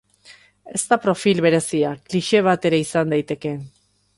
Ez 0.77 0.81
da 0.93 0.97
profil 1.03 1.43
berezia, 1.47 1.91
klixe 2.09 2.41
bat 2.51 2.67
ere 2.71 2.81
izan 2.87 3.15
daiteke. 3.17 3.57